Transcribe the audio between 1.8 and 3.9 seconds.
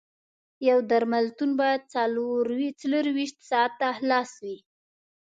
څلور ویشت ساعته